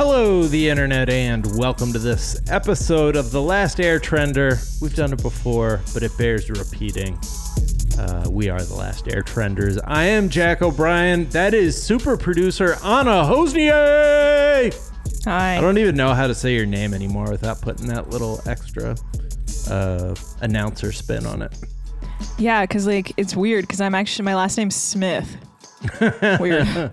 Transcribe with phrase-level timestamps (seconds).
[0.00, 4.80] Hello, the internet, and welcome to this episode of The Last Airtrender.
[4.80, 7.18] We've done it before, but it bears repeating.
[7.98, 9.76] Uh, we are The Last Airtrenders.
[9.84, 11.28] I am Jack O'Brien.
[11.30, 14.72] That is super producer Anna Hossnieh.
[15.24, 15.58] Hi.
[15.58, 18.96] I don't even know how to say your name anymore without putting that little extra
[19.68, 21.58] uh, announcer spin on it.
[22.38, 25.36] Yeah, because like it's weird because I'm actually my last name's Smith.
[26.38, 26.92] weird.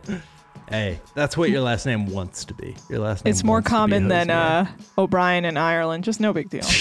[0.70, 2.75] Hey, that's what your last name wants to be.
[2.89, 3.32] Your last name.
[3.32, 6.04] It's more wants to be common than uh, O'Brien in Ireland.
[6.04, 6.64] Just no big deal.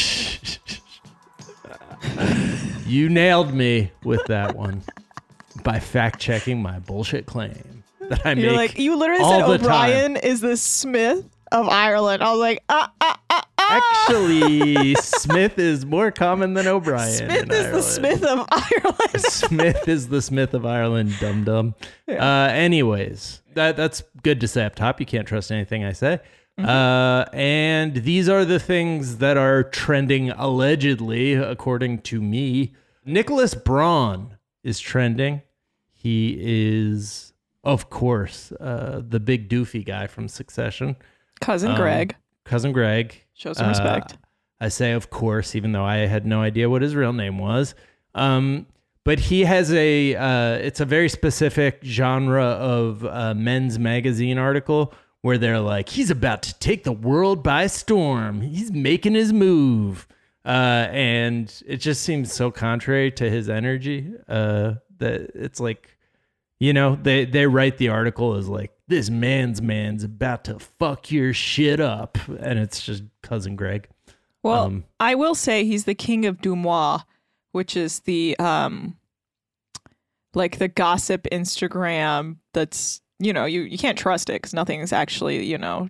[2.87, 4.83] You nailed me with that one
[5.63, 8.57] by fact checking my bullshit claim that I You're make.
[8.73, 9.91] like you literally all said the time.
[9.91, 12.23] O'Brien is the Smith of Ireland.
[12.23, 13.19] I was like, ah ah.
[13.71, 17.13] Actually, Smith is more common than O'Brien.
[17.13, 18.99] Smith is the Smith of Ireland.
[19.19, 21.75] Smith is the Smith of Ireland, dum dum.
[22.09, 25.01] Uh, anyways, that that's good to say up top.
[25.01, 26.21] You can't trust anything I say.
[26.59, 26.69] Mm-hmm.
[26.69, 32.75] Uh, and these are the things that are trending allegedly, according to me.
[33.05, 35.43] Nicholas Braun is trending.
[35.93, 37.33] He is,
[37.65, 40.97] of course, uh, the big doofy guy from Succession,
[41.41, 42.15] Cousin Um, Greg.
[42.45, 43.23] Cousin Greg.
[43.35, 44.17] Show some Uh, respect.
[44.61, 47.75] I say, of course, even though I had no idea what his real name was.
[48.15, 48.67] Um,
[49.05, 54.95] but he has a, uh, it's a very specific genre of uh, men's magazine article
[55.21, 58.41] where they're like, he's about to take the world by storm.
[58.41, 60.07] He's making his move.
[60.47, 65.97] Uh, and it just seems so contrary to his energy uh, that it's like,
[66.61, 71.11] you know, they, they write the article as like, this man's man's about to fuck
[71.11, 72.19] your shit up.
[72.29, 73.89] And it's just cousin Greg.
[74.43, 77.03] Well, um, I will say he's the king of DeuxMoi,
[77.53, 78.97] which is the um
[80.35, 85.45] like the gossip Instagram that's you know, you, you can't trust it because nothing's actually,
[85.45, 85.89] you know,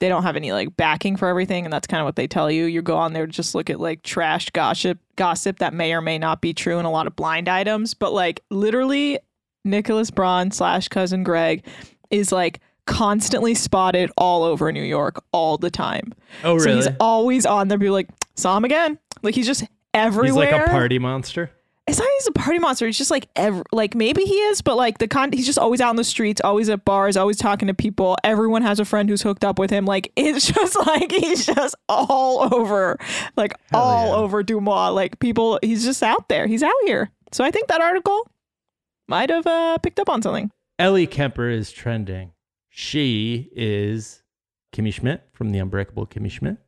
[0.00, 2.50] they don't have any like backing for everything and that's kind of what they tell
[2.50, 2.66] you.
[2.66, 6.00] You go on there to just look at like trash gossip gossip that may or
[6.00, 7.94] may not be true and a lot of blind items.
[7.94, 9.18] But like literally
[9.64, 11.66] Nicholas Braun slash cousin Greg
[12.10, 16.14] is like constantly spotted all over New York all the time.
[16.42, 16.64] Oh, really?
[16.64, 17.78] So he's always on there.
[17.78, 18.98] Be like, saw him again.
[19.22, 19.64] Like he's just
[19.94, 20.46] everywhere.
[20.46, 21.50] He's like a party monster.
[21.86, 22.84] It's not he's a party monster.
[22.84, 23.62] He's just like ever.
[23.72, 25.32] Like maybe he is, but like the con.
[25.32, 28.16] He's just always out in the streets, always at bars, always talking to people.
[28.24, 29.86] Everyone has a friend who's hooked up with him.
[29.86, 32.98] Like it's just like he's just all over,
[33.36, 34.16] like Hell all yeah.
[34.16, 34.94] over DeuxMoi.
[34.94, 36.46] Like people, he's just out there.
[36.46, 37.10] He's out here.
[37.32, 38.30] So I think that article
[39.08, 40.50] might have uh, picked up on something.
[40.78, 42.32] Ellie Kemper is trending.
[42.68, 44.22] She is
[44.72, 46.58] Kimmy Schmidt from the Unbreakable Kimmy Schmidt.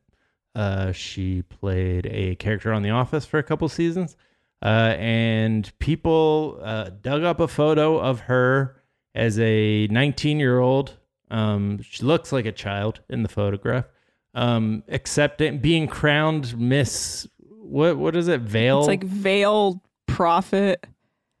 [0.53, 4.17] Uh, she played a character on The Office for a couple seasons.
[4.61, 8.75] Uh, and people uh, dug up a photo of her
[9.15, 10.97] as a 19 year old.
[11.29, 13.85] Um, she looks like a child in the photograph.
[14.33, 17.27] Um, accepting being crowned Miss
[17.71, 18.41] what what is it?
[18.41, 20.85] Veil It's like veiled prophet.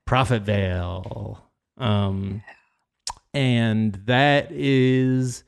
[0.05, 1.41] Prophet Veil.
[1.77, 2.41] Um,
[3.33, 5.43] and that is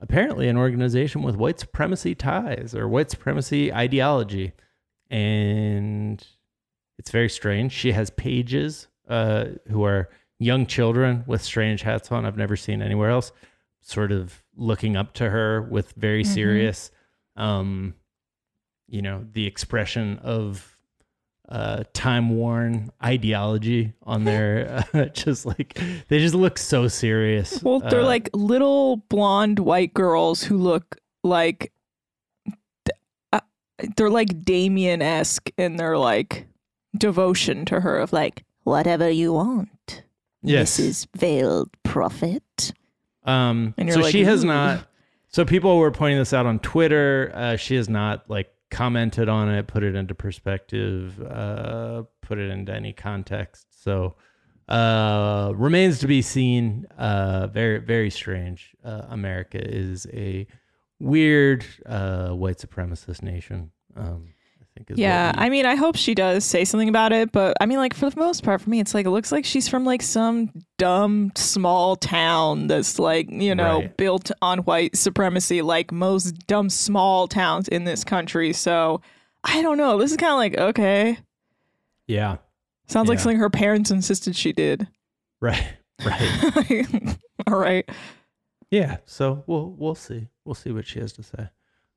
[0.00, 4.52] apparently an organization with white supremacy ties or white supremacy ideology.
[5.10, 6.24] And
[6.98, 7.72] it's very strange.
[7.72, 12.24] She has pages uh, who are young children with strange hats on.
[12.26, 13.32] I've never seen anywhere else,
[13.80, 16.26] sort of looking up to her with very Mhm.
[16.34, 16.90] serious,
[17.36, 17.94] um,
[18.86, 20.77] you know, the expression of
[21.48, 27.62] uh, time worn ideology on their uh, just like they just look so serious.
[27.62, 31.72] Well, they're Uh, like little blonde white girls who look like
[33.32, 33.40] uh,
[33.96, 36.46] they're like Damien esque in their like
[36.96, 40.02] devotion to her of like Whatever you want,
[40.42, 40.78] yes.
[40.78, 41.06] Mrs.
[41.16, 42.74] Veiled Prophet.
[43.24, 44.86] Um, so like, she has not.
[45.28, 47.32] So people were pointing this out on Twitter.
[47.34, 52.50] Uh, she has not like commented on it, put it into perspective, uh, put it
[52.50, 53.66] into any context.
[53.82, 54.16] So
[54.68, 56.86] uh, remains to be seen.
[56.96, 58.74] Uh, very very strange.
[58.84, 60.46] Uh, America is a
[60.98, 63.70] weird uh, white supremacist nation.
[63.96, 64.34] Um,
[64.84, 64.98] think.
[64.98, 67.94] Yeah, I mean, I hope she does say something about it, but I mean, like
[67.94, 70.50] for the most part, for me, it's like it looks like she's from like some
[70.78, 73.96] dumb small town that's like you know Right.
[73.96, 78.52] built on white supremacy, like most dumb small towns in this country.
[78.52, 79.00] So
[79.44, 79.98] I don't know.
[79.98, 81.18] This is kind of like okay,
[82.06, 82.36] yeah.
[82.88, 84.86] sounds like something her parents insisted she did.
[85.40, 85.64] Right.
[86.04, 87.16] Right.
[87.46, 87.88] All right.
[88.72, 90.28] Yeah, so we'll we'll see.
[90.44, 91.48] We'll see what she has to say.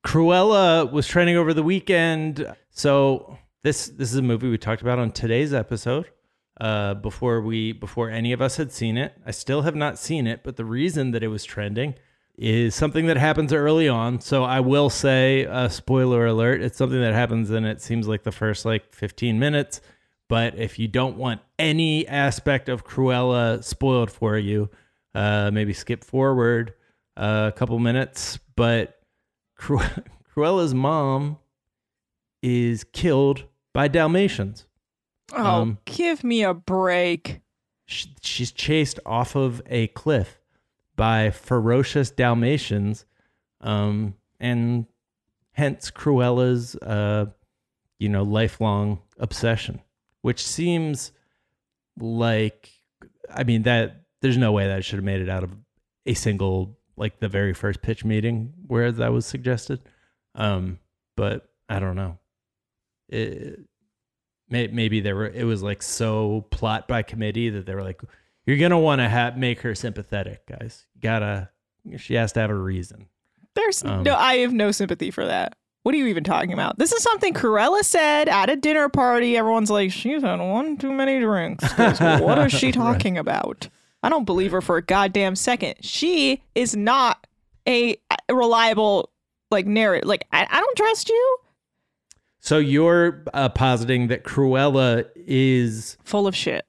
[0.04, 2.46] Cruella was trending over the weekend.
[2.70, 6.10] So this this is a movie we talked about on today's episode.
[6.60, 10.26] Uh, before we before any of us had seen it, I still have not seen
[10.26, 10.42] it.
[10.42, 11.94] But the reason that it was trending
[12.36, 14.20] is something that happens early on.
[14.20, 18.22] So I will say, uh, spoiler alert, it's something that happens in it seems like
[18.22, 19.80] the first like 15 minutes.
[20.28, 24.70] But if you don't want any aspect of Cruella spoiled for you,
[25.14, 26.74] uh, maybe skip forward
[27.16, 28.38] uh, a couple minutes.
[28.56, 29.01] But
[29.62, 29.78] Cru-
[30.34, 31.38] Cruella's mom
[32.42, 34.66] is killed by Dalmatians.
[35.32, 37.40] Oh, Um, give me a break.
[37.86, 40.40] Sh- She's chased off of a cliff
[40.96, 43.06] by ferocious Dalmatians,
[43.60, 44.86] um, and
[45.52, 47.26] hence Cruella's, uh,
[48.00, 49.80] you know, lifelong obsession,
[50.22, 51.12] which seems
[52.00, 52.68] like,
[53.30, 55.52] I mean, that there's no way that should have made it out of
[56.04, 59.80] a single, like the very first pitch meeting where that was suggested.
[60.34, 60.78] Um,
[61.16, 62.18] but I don't know.
[63.08, 63.60] It,
[64.48, 68.00] may, maybe there were, it was like so plot by committee that they were like,
[68.46, 70.86] you're gonna want to ha- make her sympathetic, guys.
[70.94, 71.50] You gotta,
[71.98, 73.08] she has to have a reason.
[73.54, 75.54] There's Um, no, I have no sympathy for that.
[75.82, 76.78] What are you even talking about?
[76.78, 79.36] This is something Cruella said at a dinner party.
[79.36, 81.64] Everyone's like, she's had one too many drinks.
[82.00, 82.74] What is she Right.
[82.74, 83.68] talking about?
[84.02, 85.76] I don't believe her for a goddamn second.
[85.80, 87.26] She is not
[87.68, 87.96] a
[88.30, 89.10] reliable
[89.50, 90.08] like narrative.
[90.08, 91.38] Like I, I don't trust you.
[92.40, 96.66] So you're uh, positing that Cruella is, Full of shit.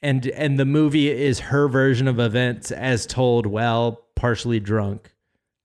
[0.00, 5.12] and and the movie is her version of events as told while partially drunk.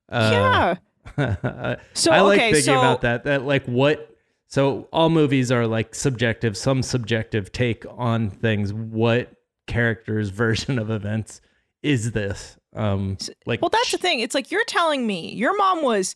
[0.10, 0.75] Uh, yeah.
[1.94, 3.25] So I like okay, thinking so about that.
[3.25, 4.10] That like what.
[4.48, 8.71] So all movies are like subjective, some subjective take on things.
[8.74, 9.31] What
[9.68, 11.42] character's version of events
[11.81, 12.57] is this?
[12.75, 14.21] Um, like Well, that's the thing.
[14.21, 16.15] It's like you're telling me your mom was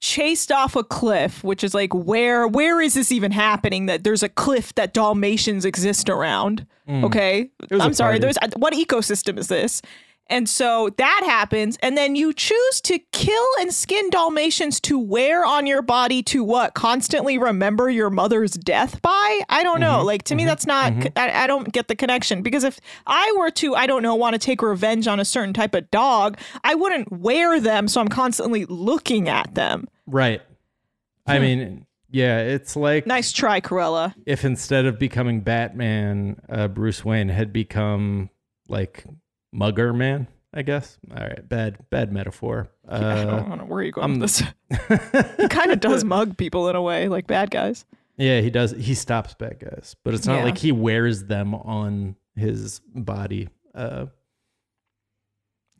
[0.00, 3.86] chased off a cliff, which is like where where is this even happening?
[3.86, 6.66] That there's a cliff that Dalmatians exist around.
[6.88, 7.04] Mm.
[7.04, 8.18] Okay, I'm sorry.
[8.18, 9.80] There's what ecosystem is this?
[10.32, 15.44] And so that happens, and then you choose to kill and skin Dalmatians to wear
[15.44, 16.72] on your body to what?
[16.72, 19.40] Constantly remember your mother's death by?
[19.50, 19.98] I don't know.
[20.00, 20.92] Mhm, Like to me, mhm, that's not.
[20.94, 21.12] mhm.
[21.16, 24.32] I, I don't get the connection because if I were to, I don't know, want
[24.32, 28.08] to take revenge on a certain type of dog, I wouldn't wear them, so I'm
[28.08, 29.86] constantly looking at them.
[30.06, 30.40] right.
[31.26, 31.42] I Hmm.
[31.42, 34.14] mean, yeah, it's like Nice try, Cruella.
[34.26, 38.30] if instead of becoming Batman, uh, Bruce Wayne had become
[38.68, 39.04] like
[39.52, 40.26] Mugger Man.
[40.54, 40.98] I guess.
[41.16, 42.68] All right, bad bad metaphor.
[42.86, 44.36] I don't, Uh, I don't know where you're going I'm- with
[44.70, 45.36] this.
[45.38, 47.86] He kind of does mug people in a way, like bad guys.
[48.18, 48.72] Yeah, he does.
[48.72, 50.44] He stops bad guys, but it's not Yeah.
[50.44, 53.48] like he wears them on his body.
[53.74, 54.06] Uh,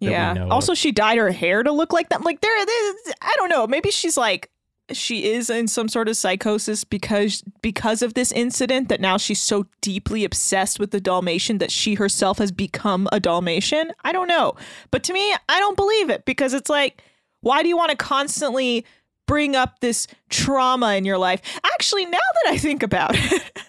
[0.01, 0.47] Yeah.
[0.51, 2.23] Also, she dyed her hair to look like that.
[2.23, 3.67] Like there, there, I don't know.
[3.67, 4.51] Maybe she's like
[4.97, 9.41] she is in some sort of psychosis because because of this incident that now she's
[9.41, 13.93] so deeply obsessed with the Dalmatian that she herself has become a Dalmatian.
[14.05, 14.55] I don't know.
[14.91, 17.03] But to me, I don't believe it because it's like
[17.43, 18.87] why do you want to constantly
[19.27, 21.43] bring up this trauma in your life?
[21.75, 23.61] Actually, now that I think about it,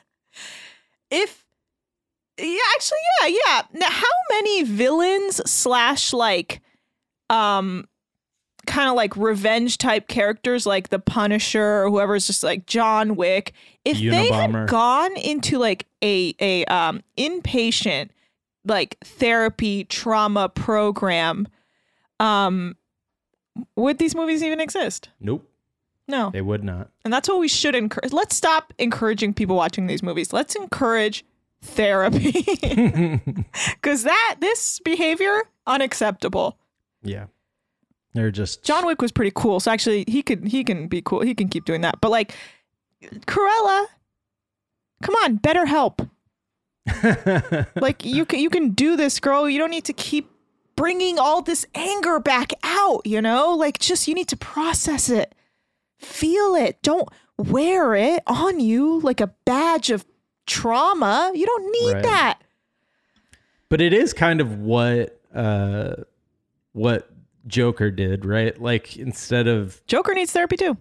[1.12, 1.44] if
[2.38, 3.62] yeah, actually, yeah, yeah.
[3.74, 6.62] Now, how many villains slash like,
[7.30, 7.88] um,
[8.66, 13.54] kind of like revenge type characters like the Punisher or whoever's just like John Wick,
[13.86, 18.10] if they had gone into like a a um inpatient
[18.66, 21.48] like therapy trauma program,
[22.20, 22.76] um,
[23.76, 25.10] would these movies even exist?
[25.20, 25.46] nope,
[26.08, 26.30] No.
[26.32, 26.90] they would not.
[27.04, 28.14] And that's what we should encourage.
[28.14, 30.32] Let's stop encouraging people watching these movies.
[30.32, 31.26] Let's encourage
[31.62, 32.32] therapy.
[33.74, 36.58] Because that, this behavior, unacceptable.
[37.04, 37.26] yeah,
[38.14, 39.60] they're just John Wick was pretty cool.
[39.60, 41.22] So actually, he could, he can be cool.
[41.22, 42.00] He can keep doing that.
[42.02, 42.34] But like,
[43.26, 43.86] Cruella,
[45.02, 46.02] come on, better help.
[47.76, 49.50] Like you can, you can do this, girl.
[49.50, 50.30] You don't need to keep
[50.76, 53.02] bringing all this anger back out.
[53.06, 55.34] You know, like just you need to process it,
[55.98, 56.82] feel it.
[56.82, 60.06] Don't wear it on you like a badge of
[60.46, 61.32] trauma.
[61.34, 62.04] You don't need Right.
[62.04, 62.40] that.
[63.70, 65.96] But it is kind of what uh
[66.74, 67.10] what
[67.48, 68.60] Joker did, right?
[68.60, 70.78] Like instead of Joker needs therapy too.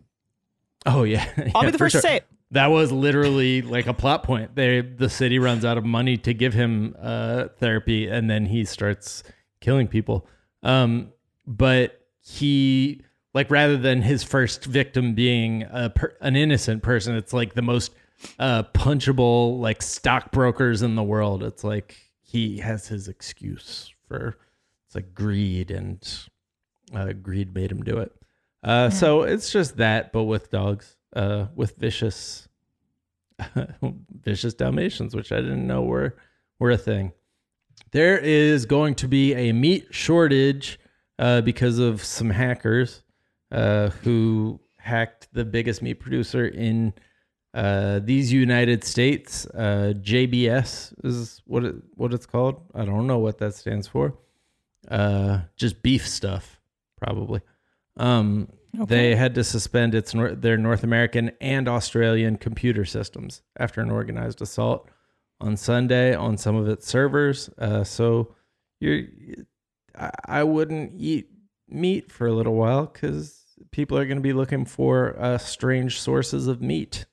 [0.87, 2.26] oh yeah, I'll be the first to say it.
[2.52, 4.54] That was literally like a plot point.
[4.54, 8.64] They the city runs out of money to give him uh therapy and then he
[8.64, 9.23] starts
[9.61, 10.26] killing people.
[10.62, 11.12] Um
[11.47, 13.00] but he
[13.35, 17.62] like rather than his first victim being a per, an innocent person, it's like the
[17.62, 17.92] most
[18.38, 21.42] uh punchable like stockbrokers in the world.
[21.42, 24.37] It's like he has his excuse for
[24.87, 26.07] it's like greed and
[26.94, 28.12] uh, greed made him do it.
[28.62, 32.49] Uh, So it's just that, but with dogs, uh, with vicious,
[34.22, 36.16] vicious Dalmatians, which I didn't know were
[36.58, 37.12] were a thing.
[37.90, 40.78] There is going to be a meat shortage
[41.18, 43.02] uh, because of some hackers
[43.50, 46.94] uh, who hacked the biggest meat producer in
[47.54, 49.46] uh, these United States.
[49.46, 52.62] Uh, JBS is what it, what it's called.
[52.75, 54.14] I don't know what that stands for.
[54.88, 56.61] Uh, just beef stuff,
[57.02, 57.40] probably.
[57.97, 58.49] Um,
[58.87, 64.40] They had to suspend its their North American and Australian computer systems after an organized
[64.40, 64.88] assault
[65.40, 67.50] on Sunday on some of its servers.
[67.59, 68.35] Uh, so
[68.80, 69.02] you're,
[69.94, 71.28] I, I wouldn't eat
[71.68, 76.00] meat for a little while because people are going to be looking for uh, strange
[76.00, 77.04] sources of meat.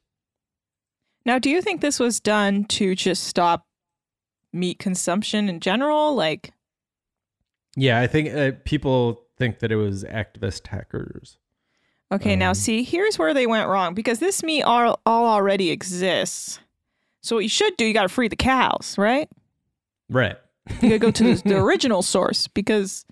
[1.25, 3.65] Now, do you think this was done to just stop
[4.53, 6.15] meat consumption in general?
[6.15, 6.53] Like,
[7.75, 11.37] Yeah, I think uh, people think that it was activist hackers.
[12.11, 15.71] okay, now Um, see, here's where they went wrong because this meat all, all already
[15.71, 16.59] exists.
[17.23, 19.29] So what you should do, you got to free the cows, right?
[20.09, 20.37] Right.
[20.81, 23.05] You got to go to the, the original source because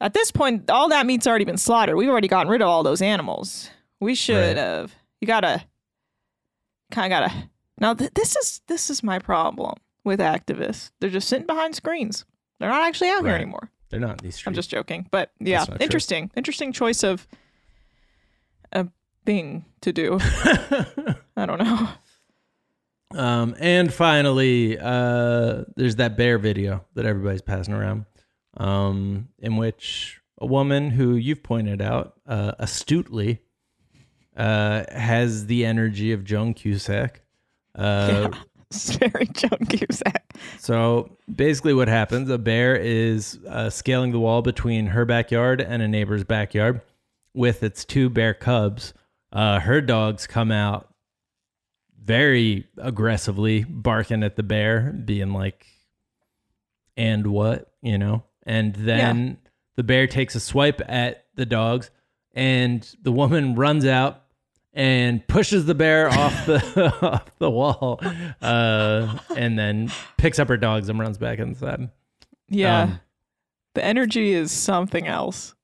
[0.00, 1.96] at this point, all that meat's already been slaughtered.
[1.96, 3.70] We've already gotten rid of all those animals.
[4.00, 4.56] We should Right.
[4.56, 4.94] have.
[5.20, 5.64] You gotta,
[6.90, 7.48] kind of gotta.
[7.78, 10.90] Now th- this is this is my problem with activists.
[11.00, 12.24] They're just sitting behind screens.
[12.58, 13.70] They're not actually out here anymore.
[13.92, 14.42] They're not these.
[14.46, 15.76] I'm just joking, but yeah, not true.
[15.80, 17.28] interesting, interesting choice of
[18.72, 18.88] a
[19.26, 20.18] thing to do.
[21.36, 21.88] I don't know.
[23.14, 28.06] Um, and finally, uh, there's that bear video that everybody's passing around,
[28.56, 33.42] um, in which a woman who you've pointed out uh, astutely
[34.38, 37.20] uh, has the energy of Joan Cusack.
[37.74, 38.30] Uh,
[38.72, 40.34] It's very Joan Cusack.
[40.58, 45.82] So basically, what happens a bear is uh, scaling the wall between her backyard and
[45.82, 46.80] a neighbor's backyard
[47.34, 48.94] with its two bear cubs.
[49.30, 50.88] Uh, her dogs come out
[52.02, 55.66] very aggressively, barking at the bear, being like,
[56.96, 58.24] and what, you know?
[58.44, 59.38] And then
[59.76, 61.90] the bear takes a swipe at the dogs,
[62.34, 64.21] and the woman runs out
[64.74, 68.00] and pushes the bear off the off the wall,
[68.40, 71.90] uh, and then picks up her dogs and runs back inside.
[72.48, 73.00] Yeah, Um,
[73.74, 75.54] the energy is something else.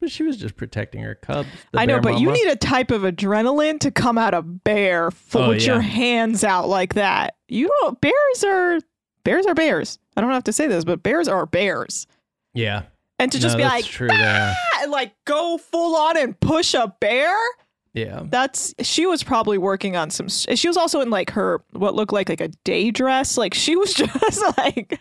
[0.00, 1.48] but she was just protecting her cubs.
[1.72, 5.42] I know, but you need a type of adrenaline to come out of bear full
[5.44, 7.36] Oh, with your hands out like that.
[7.48, 8.00] You don't.
[8.00, 8.80] Bears are
[9.22, 9.98] bears are bears.
[10.16, 12.06] I don't have to say this, but bears are bears.
[12.52, 12.82] yeah,
[13.18, 14.08] And to just No, be like, true.
[14.10, 17.34] "Ah," and like go full on and push a bear.
[17.94, 20.28] Yeah, That's she was probably working on some.
[20.28, 23.38] She was also in like her what looked like like a day dress.
[23.38, 24.98] Like she was just like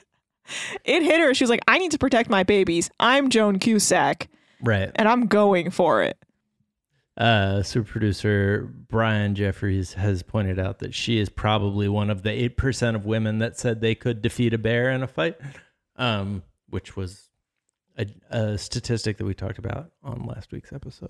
[0.86, 1.34] it hit her.
[1.34, 2.92] She was like, I need to protect my babies.
[3.00, 4.28] I'm Joan Cusack,
[4.62, 4.92] right.
[4.94, 6.18] and I'm going for it.
[7.18, 12.32] Uh, super producer Brian Jeffries has pointed out that she is probably one of the
[12.32, 15.36] eight percent of women that said they could defeat a bear in a fight,
[15.96, 17.30] um, which was
[17.98, 21.10] a, a statistic that we talked about on last week's episode.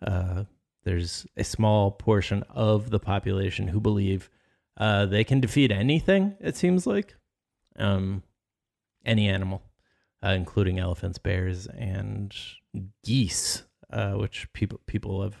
[0.00, 0.44] Uh,
[0.84, 4.30] there's a small portion of the population who believe
[4.76, 6.36] uh, they can defeat anything.
[6.40, 7.14] It seems like,
[7.76, 8.22] um,
[9.04, 9.62] any animal,
[10.24, 12.34] uh, including elephants, bears, and
[13.04, 15.34] geese uh, which people people have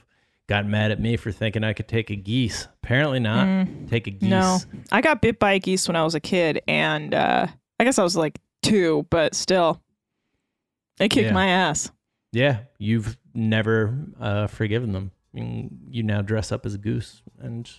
[0.48, 2.66] got mad at me for thinking I could take a geese.
[2.82, 3.68] Apparently not.
[3.88, 4.22] take a geese.
[4.22, 4.58] Mm, No,
[4.90, 7.46] I got bit by a geese when I was a kid, and uh,
[7.78, 9.82] I guess I was like two, but still,
[10.96, 11.32] they kicked Yeah.
[11.34, 11.90] my ass.
[12.32, 15.10] Yeah, you've never uh, forgiven them.
[15.40, 17.70] Mean, you now dress up as a goose and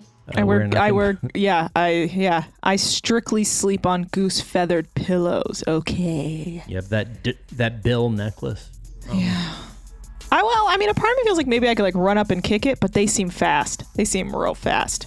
[0.00, 0.68] uh, I wear.
[0.76, 5.64] I wear, yeah, I, yeah, I strictly sleep on goose feathered pillows.
[5.66, 6.62] Okay.
[6.66, 8.70] You have that d- that bill necklace.
[9.12, 9.54] Yeah.
[10.30, 12.18] I well, I mean, a part of me feels like maybe I could like run
[12.18, 13.84] up and kick it, but they seem fast.
[13.94, 15.06] They seem real fast.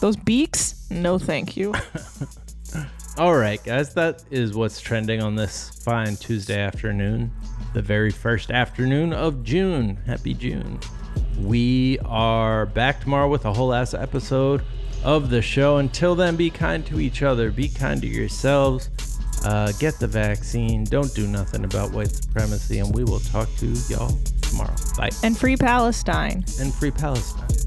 [0.00, 1.74] Those beaks, no, thank you.
[3.18, 7.32] All right, guys, that is what's trending on this fine Tuesday afternoon,
[7.72, 9.96] the very first afternoon of June.
[10.06, 10.78] Happy June.
[11.40, 14.62] We are back tomorrow with a whole ass episode
[15.04, 15.76] of the show.
[15.78, 18.90] Until then, be kind to each other, be kind to yourselves,
[19.44, 23.66] uh, get the vaccine, don't do nothing about white supremacy, and we will talk to
[23.88, 24.74] y'all tomorrow.
[24.96, 25.10] Bye.
[25.22, 26.44] and free Palestine.
[26.60, 27.65] And free Palestine.